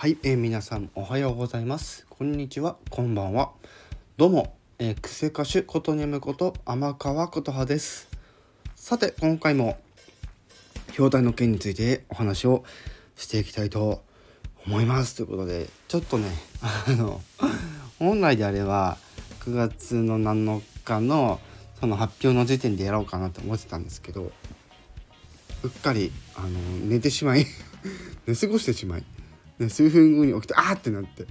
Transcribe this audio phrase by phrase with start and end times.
[0.00, 2.06] はい、えー、皆さんおはようございます。
[2.08, 3.50] こんにちは、こんばんは。
[4.16, 8.08] どうも、えー、クセ歌手ことにむこと天川琴葉です。
[8.74, 9.78] さて、今回も
[10.98, 12.64] 表題の件についてお話を
[13.14, 14.02] していきたいと
[14.66, 15.16] 思います。
[15.16, 16.30] ということで、ちょっとね、
[16.64, 17.20] あの、
[17.98, 18.96] 本来であれば
[19.40, 21.40] 9月の7日の
[21.78, 24.32] その発表の時点でやろうかなと思ってたんですけど、
[25.62, 26.48] うっかりあの
[26.88, 27.44] 寝てしまい
[28.26, 29.04] 寝過ごしてしまい
[29.62, 31.26] ね、数分後に起きてあーってなって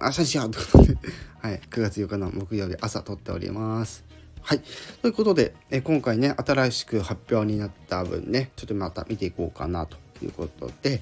[0.00, 0.96] 明日にしようってことで、
[1.40, 4.04] はい、9月8日の木曜日朝撮っております。
[4.44, 4.60] はい。
[5.00, 11.00] ということで、え今回ね、新しく発表になった分ね、ちょっとまた見ていこうかなということで、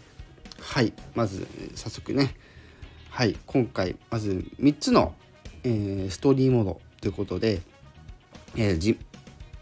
[0.60, 0.92] はい。
[1.14, 2.34] まず、早速ね、
[3.08, 3.38] はい。
[3.46, 5.14] 今回、まず3つの、
[5.64, 7.62] えー、ストーリーモードということで、
[8.56, 8.98] えーじ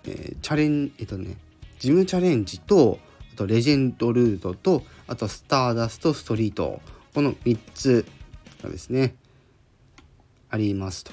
[0.04, 1.36] えー、チャレンえっとね、
[1.78, 2.98] ジムチャレンジと、
[3.38, 6.80] とレジェンドルートと、あとスターダストストリート。
[7.14, 8.06] この3つ
[8.62, 9.16] がですね
[10.50, 11.12] ありますと。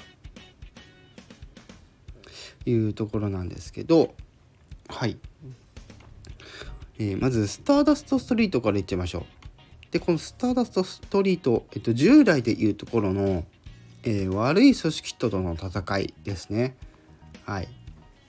[2.64, 4.14] いうところなんですけど
[4.88, 5.18] はい、
[6.98, 9.24] えー、まずスターダストストリートからいっちゃいましょう。
[9.92, 13.44] でこのスターダストストリート、えっと、従来でいうところの、
[14.02, 16.76] えー、悪い組織との戦いですね。
[17.44, 17.68] はい。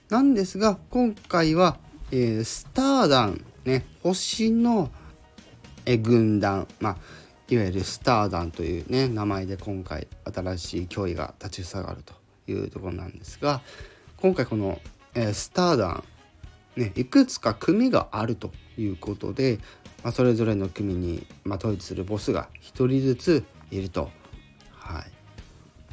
[0.08, 1.78] なんですが今回は、
[2.12, 4.90] えー、スターダンね星の
[6.02, 6.96] 軍団、まあ、
[7.48, 12.14] いわゆるスター団というね名前で今回新しい脅威が立ちふさがると
[12.50, 13.60] いうところなんですが
[14.16, 14.80] 今回この、
[15.14, 16.02] えスター団、
[16.76, 19.60] ね、いくつか組があるということで、
[20.02, 24.10] まあ、それぞれの組に、まあ、統一するボスが1人ずついると。
[24.72, 25.04] はい、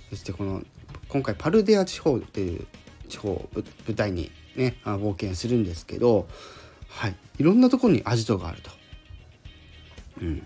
[0.10, 0.64] そしてこの
[1.08, 2.66] 今回パルデア地方という
[3.10, 3.50] 地方を
[3.86, 6.28] 舞台にね冒険するんですけど、
[6.96, 8.72] はい、いろんなところにアジトがあると。
[10.22, 10.44] うん、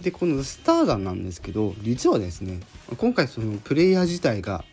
[0.00, 2.60] でこのスターガンなんですけど実はですね
[2.96, 4.64] 今回そのプレイヤー自体が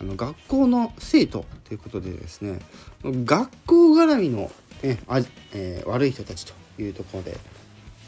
[0.00, 2.60] あの学校の生徒ということでですね
[3.02, 4.50] 学校絡みの、
[4.82, 5.18] ねあ
[5.52, 7.36] えー、悪い人たちというところで、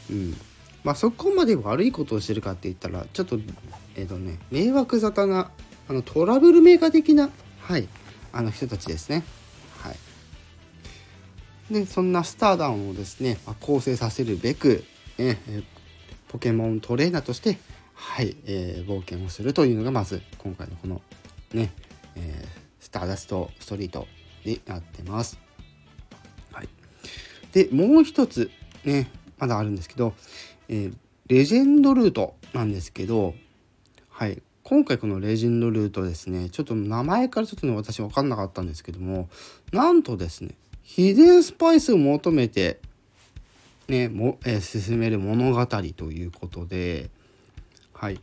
[0.09, 0.37] うん
[0.85, 3.37] まあ、そこまで悪いことをしてるかって言ったらちょっと
[3.95, 5.51] えっ、ー、とね迷惑沙汰な
[5.89, 7.89] あのトラブルメーカー的な、はい、
[8.31, 9.23] あの人たちですね。
[11.71, 14.83] でそんなスターダンをですね、まあ、構成させるべく、
[15.17, 15.37] え、
[16.27, 17.57] ポケモントレーナーとして
[17.93, 21.01] はい、えー、冒険をするというのがまず今回のこの
[21.53, 21.71] ね、
[22.15, 24.07] えー、スターダストストリート
[24.43, 25.39] になってます。
[26.51, 26.69] はい、
[27.53, 28.49] でもう一つ
[28.83, 30.13] ねまだあるんですけど、
[30.67, 30.95] えー、
[31.27, 33.35] レジェンドルートなんですけど
[34.09, 39.29] はい今回このレジェンドルートですねちょっと名前からちょっとね私分かんなかったんですけども
[39.71, 42.79] なんとですね秘伝スパイスを求めて
[43.87, 47.09] ねも、えー、進める物語ということで、
[47.93, 48.19] はい、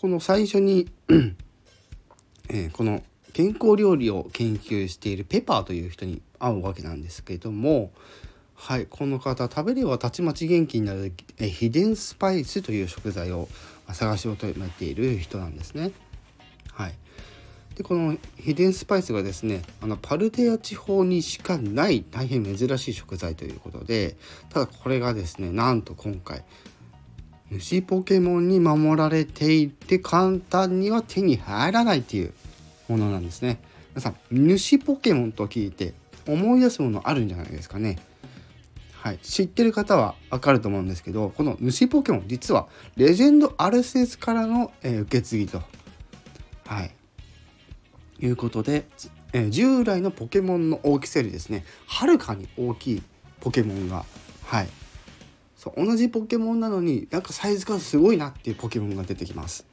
[0.00, 0.88] この最初に
[2.48, 3.02] えー、この
[3.32, 7.92] 健康料理を研究しているペパーという人に会うわけなんですけども、
[8.54, 13.48] はい、この方食べればたちまち元気になる、えー、秘伝スパイスという食材を
[13.92, 15.92] 探し求めている人なんですね。
[16.72, 16.94] はい、
[17.80, 24.16] でこの秘伝スパイスがですねあのパルテア地方にしかない大変珍しい食材ということで
[24.50, 26.44] ただこれがですねなんと今回
[27.48, 32.34] 虫ポケモンに守られていて簡単には手に入らないっていう
[32.86, 33.60] ものなんですね。
[33.94, 35.94] 皆さん虫ポケモンと聞いて
[36.28, 37.98] 思い出すものあるんじゃないですかね。
[38.92, 45.62] はい、知ってる方はわかると思うんですけどこの虫ポケモン実はレジェンドアルセスからの、えー、受け継ぎと、
[46.66, 46.94] はい、
[48.20, 48.86] いうことで、
[49.32, 53.02] えー、従来のポケモンの大きさよりですねはるかに大きい
[53.40, 54.04] ポケモンが
[54.44, 54.68] はい
[55.60, 59.66] そう同じポケモンなのになんかサイズがすごいなっていうポケモンが出てきます。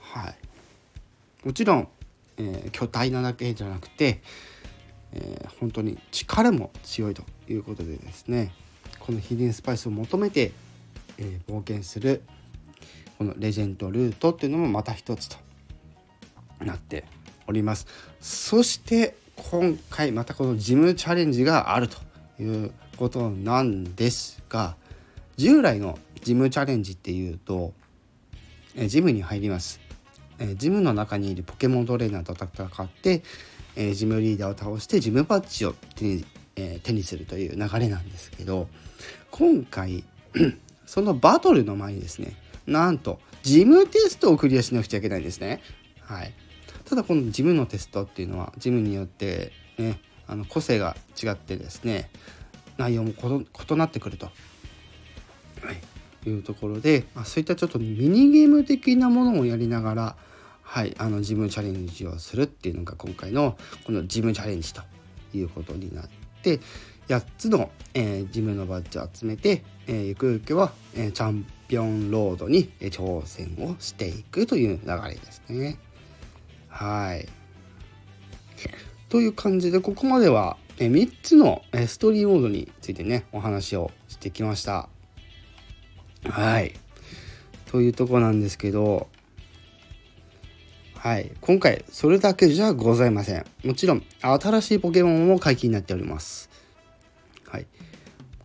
[0.00, 1.88] はい、もちろん、
[2.38, 4.22] えー、巨体なだけじゃなくて、
[5.12, 8.54] えー、本当に力も強いということでですね
[9.00, 10.52] この秘伝スパイスを求めて、
[11.18, 12.22] えー、冒険する
[13.18, 15.36] このレジェンドルートっていうのもまた一つと
[16.64, 17.04] なって
[17.46, 17.86] おります。
[18.20, 21.98] そして今回またこのジムチャレンジがあると
[22.42, 24.76] いうことなんですが
[25.36, 27.72] 従来のジムチャレンジっていうと
[28.76, 29.80] えジムに入ります。
[30.38, 33.22] えジムの中にいるポケモントレーナーと戦って
[33.76, 36.24] えジムリーダーを倒してジムバッジを手に,、
[36.56, 38.68] え手にするという流れなんですけど
[39.30, 40.04] 今回
[40.86, 45.60] そのバトルの前にですねなんとジムテストをクリアしなくちゃいけないんですね。
[46.00, 46.32] はい。
[46.84, 52.10] ただこのジムのテストっていうのはジムによってねあの個性が違ってですね
[52.76, 54.32] 内容も異なってくると、は
[56.26, 60.16] い、いうところで、まあ、そういったちょっとミニゲーム的なものをやりながら、
[60.62, 63.56] はい、あのジムチャレンジをするっていうのが今回の
[63.86, 64.82] このジムチャレンジと
[65.34, 66.04] いうことになっ
[66.42, 66.60] て
[67.08, 75.78] 8つの、えー、ジムのバッジを集めて、えー、ゆくゆくは、えー、チャンピオンロードに挑戦をしていくという流れですね。
[76.74, 77.28] はい。
[79.08, 84.88] という感じでここまでは3つのストーリーモードについてねお話をしてきました。
[86.28, 86.74] はい。
[87.66, 89.06] というとこなんですけど
[90.96, 91.30] はい。
[91.40, 93.44] 今回それだけじゃございません。
[93.62, 96.50] もちろん新しいポケモンも解禁になっております。
[97.46, 97.66] はい。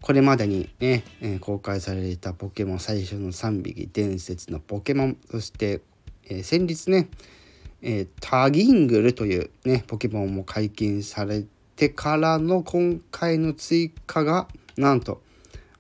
[0.01, 5.81] これまでにね、え、公開されたポケモン最初の3匹伝説のポケモンそして、
[6.25, 7.09] えー、先日ね
[7.81, 11.45] えー、タギングルというね、ポケモンも解禁され
[11.75, 14.47] てからの今回の追加が、
[14.77, 15.21] なんと、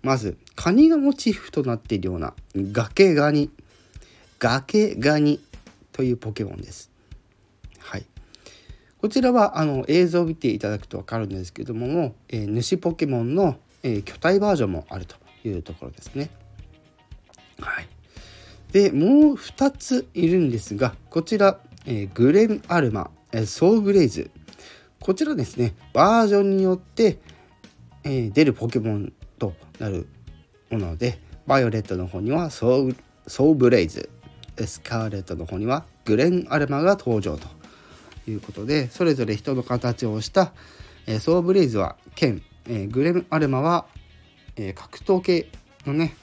[0.01, 3.49] まず、カニがモチーフとなっているような、崖ガニ、
[4.39, 5.41] 崖ガニ
[5.91, 6.89] というポケモンです。
[7.79, 8.05] はい。
[9.01, 16.29] こちらは、あの、映像を見ていただくとわかるんですけども、えー、主ポケモンの、えー、巨体バージョンもあるというところですね。
[17.59, 17.87] はい。
[18.71, 21.59] で、もう2ついるんですが、こちら、
[21.89, 24.29] えー、グレンアルマ、えー、ソウブレイズ。
[25.01, 27.19] こちらですねバージョンによって、
[28.03, 30.07] えー、出るポケモンとなる
[30.69, 32.95] ものでバイオレットの方にはソー
[33.27, 34.09] ソウブレイズ。
[34.65, 37.47] スカーレットの方にはグレンアルマが登場と
[38.29, 40.51] いうことでそれぞれ人の形をした、
[41.07, 43.85] えー、ソウブレイズは剣、えー、グレンアルマは、
[44.57, 45.49] えー、格闘系
[45.87, 46.13] のね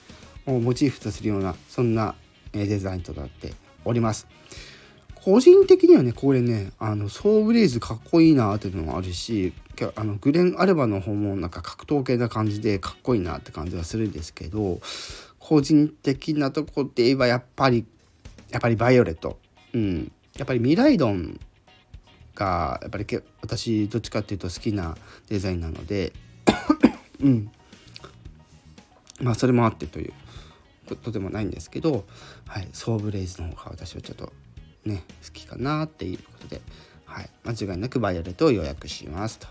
[0.47, 2.15] をモチーフとするようなそんな、
[2.53, 3.55] えデザインとなって
[3.85, 4.36] おります。
[5.26, 9.52] 個人的にはねこれねあのソーブレイズかっこいいなっていうのもあるし
[9.96, 14.78] あのグレン・アルバの方もなんか格闘系な感じでかっこいいなって感じはするんですけど
[15.40, 17.87] 個人的なとこで言えばやっぱり
[18.52, 19.40] やっぱりバイオレット。
[19.75, 20.12] うん。
[20.38, 21.40] やっぱりミライドン
[22.37, 23.06] がやっぱり
[23.43, 24.96] 私どっちかっていうと好きな
[25.29, 26.12] デザインなので
[27.20, 27.50] うん。
[29.20, 30.12] まあそれもあってという
[30.88, 32.05] ことでもないんですけど、
[32.46, 34.32] はい、ソーブレイズの方が私はちょっと
[34.87, 36.61] ね好きかなっていうことで、
[37.05, 39.38] はい、間違いなくバイオレットを予約します。
[39.38, 39.49] と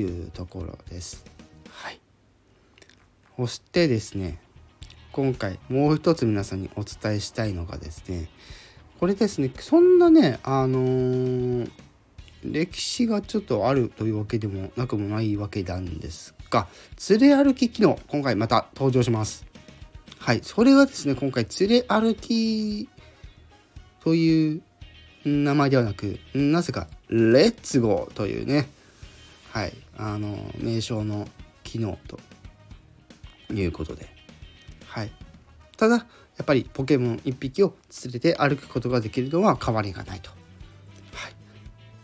[0.00, 1.24] いうところです。
[1.70, 2.00] はい、
[3.36, 4.38] そしてですね
[5.12, 8.28] 今回もう一つ皆さんにお伝えしたいのがですね
[9.00, 11.70] これですねそんなねあのー、
[12.44, 16.68] 歴史がちょっとあるというわけでもなくもないわけなんですが
[17.10, 19.46] 連れ歩き機能今回また登場します。
[20.18, 20.40] はい。
[20.42, 22.88] それがですね今回連れ歩き
[24.08, 24.62] という
[25.26, 28.66] 名前ではなく、なぜか、レッツゴーというね、
[29.50, 31.28] はい、あの、名称の
[31.62, 32.18] 機能と
[33.52, 34.08] いうことで、
[34.86, 35.12] はい。
[35.76, 36.04] ただ、や
[36.42, 40.30] っぱりポケモン1匹を連れて歩くことができるのは変わりがないと。
[41.12, 41.34] はい。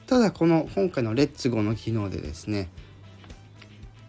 [0.06, 2.68] ただ、この今回のレッツゴーの機能でですね、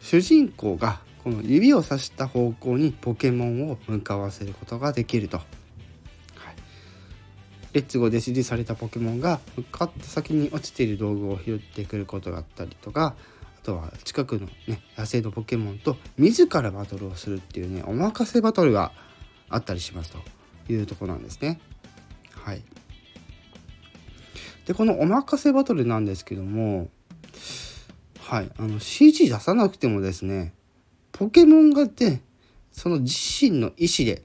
[0.01, 5.39] 主人公がこの指をさした方向にポケモンを向かわせることができると。
[7.75, 13.15] レッツゴーで指示されたポケモンが向かった先に落ちている道具を拾ってくることがあったりとか
[13.61, 18.93] あとは近くのね野生のポケモンと自らバトルをするっていうねお任せバトルが
[19.49, 20.19] あったりしますと
[20.71, 21.59] いうとこなんですね。
[22.31, 22.63] はい。
[24.65, 26.87] でこのお任せバトルなんですけども
[28.21, 30.53] はいあの CG 出さなくてもですね
[31.11, 32.21] ポケモンがね
[32.71, 34.23] その自身の意思で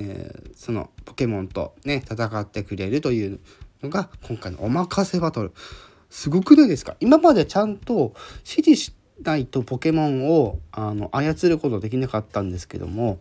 [0.00, 3.40] えー、そのポケモンとね戦ってくれるという
[3.82, 5.52] のが今回のお任せバトル。
[6.08, 6.94] すごくないですか？
[7.00, 8.14] 今までちゃんと
[8.48, 13.18] 指示しないとポケモンをあの操ることできなかったんですけども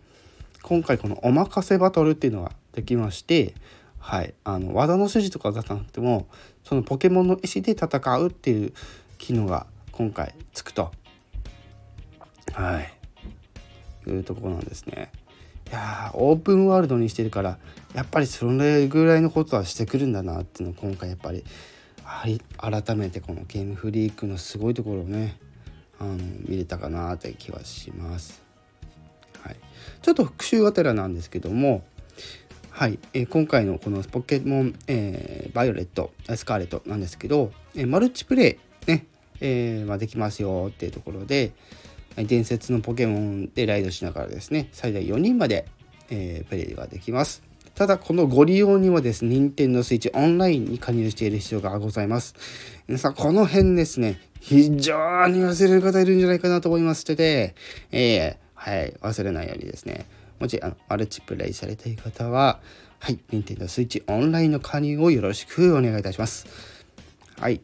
[0.62, 3.55] 今回このお任せバトルっていうのができまして
[3.98, 4.36] はい。
[4.43, 6.27] あの技の指示とか出さなくても
[6.63, 8.74] そのポケモンの意思で戦うっていう
[9.17, 10.91] 機能が今回つくと。
[12.53, 12.93] はい。
[14.08, 15.12] いうところなんですね。
[15.70, 17.60] いやオープンワールドにしてるから
[17.94, 21.44] やっぱりそれぐらいのことはしてくるんだなっていうのを今回やっぱり
[22.58, 25.38] 改めてこのゲームフリークのすごいところをね
[26.00, 26.16] あの
[26.48, 28.42] 見れたかなって気はします。
[29.44, 29.56] はい、
[30.02, 31.84] ちょっと復習がてらなんですけども
[32.72, 38.58] はい、えー、今回のこのポケモン、えー、バイオレットスカーレットなんですけど、えー、マルチプレ
[38.88, 39.06] イね、
[39.42, 41.52] えーまあ、できますよっていうところで、
[42.16, 45.68] 伝説のポケモンでライドしながらですね最大4人まで、
[46.10, 47.44] えー、プレイができます
[47.75, 52.36] ただこのご利用にはですね任天堂スイッチオンラインに加入している必要がございます
[52.88, 57.56] 皆さんこの辺ですね非常に忘れる方いるんじゃないかなと思いましてて、
[57.92, 60.06] えー、はい忘れないようにですね
[60.39, 62.60] もしあのマルチプレイされてい方は、
[63.00, 66.48] はい、Nintendo Switch オンラインの加入をよろしくお願いいたします。
[67.38, 67.62] はい。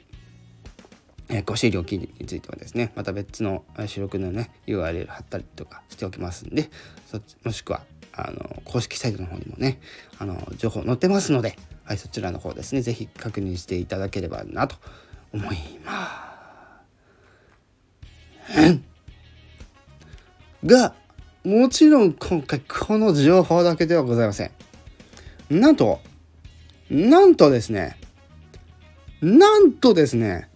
[1.29, 6.70] えー、ご資料金についてはですね、また別の収録のね、URL 貼ったりとかしておきますんで、
[7.08, 7.82] そっちもしくは、
[8.13, 9.79] あの、公式サイトの方にもね、
[10.20, 14.75] あの、情報載ってますので、はい、そちらの方ですね、是非確認していただければなと
[15.34, 16.36] 思います。
[20.65, 20.96] が、
[21.44, 24.51] もちろん今回この情報だけではございません。
[25.50, 26.00] なんと、
[26.89, 27.98] なんとですね、
[29.22, 30.50] なんとですね、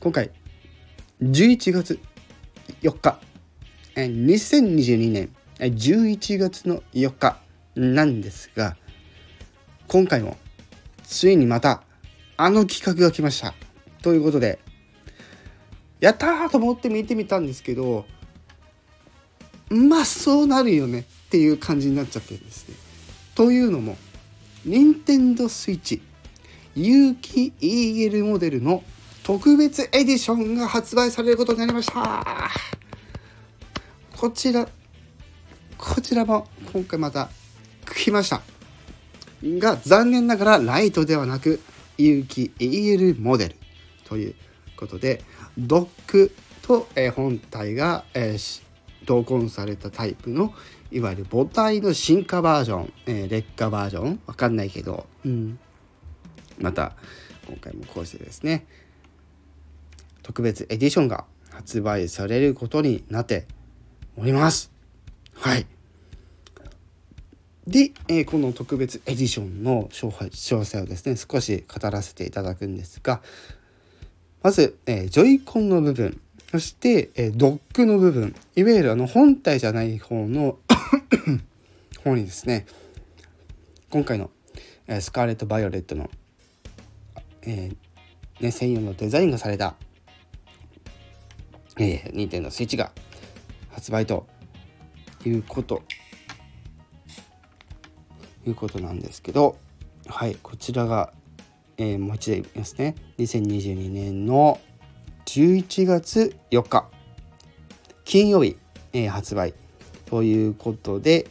[0.00, 0.30] 今回
[1.20, 2.00] 11月
[2.80, 3.20] 4日、
[3.94, 5.28] 2022年
[5.58, 7.38] 11月の4日
[7.74, 8.78] なんですが、
[9.88, 10.38] 今回も
[11.02, 11.82] ついにまた
[12.38, 13.52] あの企画が来ました。
[14.00, 14.58] ということで、
[16.00, 18.06] やったーと思って見てみたんですけど、
[19.68, 22.74] まあそうなるよねっていう感じになっちゃってるんですね。
[23.34, 23.98] というのも
[24.64, 26.00] 任天堂 switch
[26.74, 28.82] 有機 EL モデルの
[29.30, 32.50] 特別エディションが発売されることになりました。
[34.16, 34.66] こちら
[35.78, 37.30] こちらも今回また
[37.94, 38.42] 来ました。
[39.44, 41.60] が残念ながらライトではなく
[41.96, 43.56] 有機 EL モデル
[44.02, 44.34] という
[44.76, 45.22] ことで
[45.56, 48.36] ドックと、え本体が、え、
[49.04, 50.52] 同梱されたタイプの
[50.90, 54.20] いわゆる母体の進化バージョン、えー、劣化バージョン。
[54.26, 55.56] わかんないけど、うん、
[56.58, 56.96] また
[57.46, 58.66] 今回もこうしてですね
[60.30, 63.48] 特別エディションが発売されることになって
[64.16, 64.70] おります。
[65.34, 65.66] はい。
[67.66, 73.22] で、えー、この特別エディションの詳細をですね少し語らせていただくんですが
[74.42, 76.20] まず、えー、ジョイコンの部分
[76.50, 80.58] そして、えドックの部分いわゆるあの本体じゃない方の
[82.04, 82.66] 方にですね
[83.90, 84.30] 今回の、
[84.86, 86.10] えスカーレット・バイオレットの、
[87.42, 87.72] え、
[88.40, 89.76] ね、専用のデザインがされた、
[91.78, 92.92] えー、任天堂スイッチが
[93.70, 94.26] 発売と
[95.24, 95.82] いうこと。
[98.46, 99.58] いうことなんですけど
[100.06, 101.12] はいこちらが、
[101.76, 102.94] えー、もう一度言いますね。
[103.18, 104.58] 2022年の
[105.26, 106.88] 11月4日
[108.04, 108.56] 金曜日、
[108.92, 109.54] えー、発売
[110.06, 111.28] ということで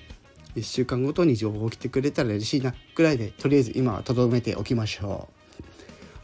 [0.55, 5.29] 1週間ごとに情報を来てくれたら嬉しいなぐらいでとりあえず今はとどめておきましょ
[5.60, 5.63] う。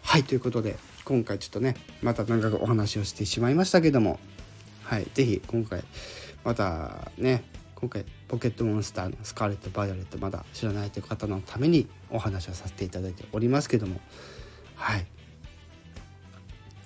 [0.02, 4.20] はいということで今回ちょっとねまた長くお話をしてしまいましたけども
[4.82, 5.84] はい是非今回
[6.44, 7.44] またね
[7.76, 14.02] 今回ポケットモンスターのスカーレット・バイオレットまだ知らないという方のためにお話をさせていただいておりますけども
[14.76, 15.06] はい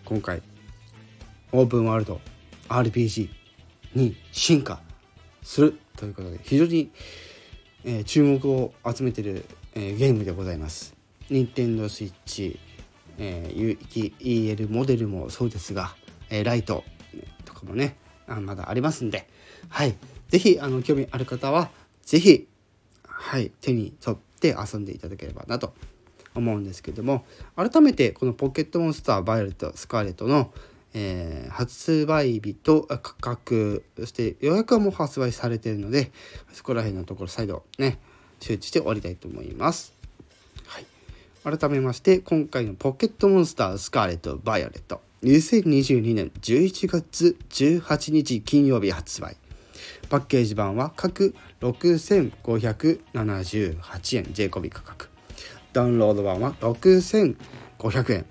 [0.06, 0.42] 今回
[1.52, 2.22] オープンワールド
[2.68, 3.30] RPG
[3.96, 4.80] に進化
[5.44, 6.92] するということで非常に
[7.86, 10.96] えー、注目を集めてる、えー、ゲームでございます。
[11.30, 12.58] 任天堂 switch、
[13.18, 15.96] えー、EL モデルもそうですが、
[16.30, 16.84] えー、ライト
[17.46, 19.30] とかもねあまだありますんで、
[19.70, 19.96] はい、
[20.30, 21.70] 是非あの興味ある方は
[22.04, 22.48] 是非
[23.04, 25.74] はい手に取って遊んでいただければなと
[26.36, 30.52] 思うんですけども改めてこのポケットモンスターバイオレットスカーレットの、
[30.94, 36.12] えー、発売日と価格そして予約はもう発売されているので
[36.54, 38.00] そこら辺のところ再度ね
[38.40, 39.94] 周知して終わりたいと思います。
[40.66, 40.86] はい、
[41.58, 45.02] 改めまして今回のポケットモンスタースカーレット・バイオレット。
[45.24, 49.36] 2022年11月18日金曜日発売。
[50.10, 55.09] パッケージ版は各6578円税込み価格。
[55.80, 58.26] ダウンロード版は6500円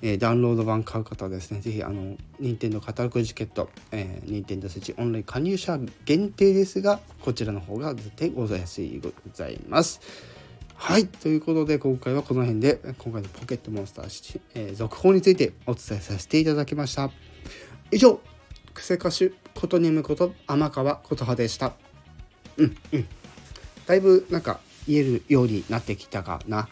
[0.00, 10.02] えー、ダウンロード版買う方はですね、ぜひ、あの、任天堂カタログチケット、えー、任天堂スイッチオンライン加入者限定ですが、こちらの方が絶対ございやすいございます。
[10.74, 11.06] はい。
[11.06, 17.10] ということで、今回はこの辺で、今回のポケットモンスター、えー、続報についてお伝えさせていただきました。
[17.90, 18.20] 以上、
[18.74, 21.72] クセ歌手、ことにむこと、天川琴葉でした。
[22.58, 23.06] うん、うん。
[23.86, 26.68] だいぶ、なんか、言えるようになってきたかな。